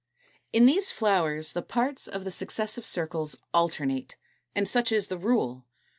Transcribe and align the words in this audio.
= 0.29 0.41
In 0.51 0.65
these 0.65 0.91
flowers 0.91 1.53
the 1.53 1.61
parts 1.61 2.07
of 2.07 2.23
the 2.23 2.31
successive 2.31 2.87
circles 2.87 3.35
alternate; 3.53 4.15
and 4.55 4.67
such 4.67 4.91
is 4.91 5.09
the 5.09 5.17
rule. 5.19 5.67